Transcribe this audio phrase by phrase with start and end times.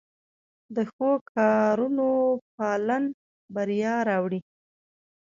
[0.75, 2.09] د ښو کارونو
[2.55, 3.03] پالن
[3.53, 4.39] بریا راوړي.